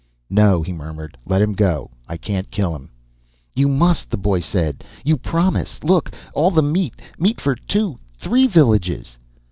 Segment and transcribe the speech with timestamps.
[0.31, 1.15] "No," he murmured.
[1.27, 1.91] "Let him go.
[2.07, 2.89] I can't kill him."
[3.55, 4.83] "You must," the boy said.
[5.05, 5.83] "You promise.
[5.83, 6.99] Look all the meat.
[7.19, 9.19] Meat for two, three villages."